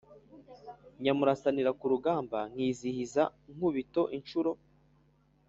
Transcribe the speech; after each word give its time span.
Nyamurasanira 1.03 1.71
ku 1.79 1.85
rugamba 1.93 2.37
nkizihiza 2.51 3.23
Nkubito 3.53 4.03
inshuro, 4.17 4.49